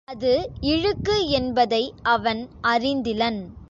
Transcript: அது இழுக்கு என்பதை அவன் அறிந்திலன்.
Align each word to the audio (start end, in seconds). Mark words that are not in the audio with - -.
அது 0.07 0.31
இழுக்கு 0.59 1.29
என்பதை 1.29 1.93
அவன் 2.01 2.49
அறிந்திலன். 2.67 3.41